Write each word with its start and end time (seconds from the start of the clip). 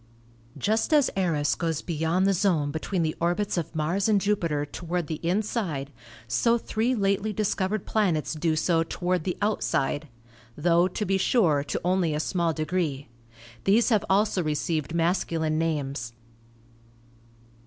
Just 0.57 0.91
as 0.95 1.11
Eros 1.15 1.53
goes 1.53 1.83
beyond 1.83 2.25
the 2.25 2.33
zone 2.33 2.71
between 2.71 3.03
the 3.03 3.15
orbits 3.21 3.55
of 3.55 3.75
Mars 3.75 4.09
and 4.09 4.19
Jupiter 4.19 4.65
toward 4.65 5.05
the 5.05 5.19
inside, 5.23 5.91
so 6.27 6.57
three 6.57 6.95
lately 6.95 7.31
dis 7.31 7.53
covered 7.53 7.85
planets 7.85 8.33
do 8.33 8.55
so 8.55 8.81
toward 8.81 9.25
the 9.25 9.37
outside; 9.43 10.09
tho, 10.57 10.87
to 10.87 11.05
be 11.05 11.19
sure, 11.19 11.63
to 11.65 11.79
only 11.85 12.15
a 12.15 12.19
small 12.19 12.51
degree. 12.51 13.09
These 13.65 13.89
have 13.89 14.03
also 14.09 14.41
received 14.41 14.95
mas 14.95 15.23
culine 15.23 15.59
names. 15.59 16.13